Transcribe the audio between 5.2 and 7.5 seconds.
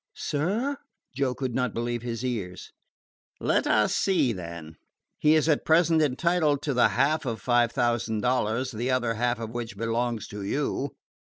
is at present entitled to the half of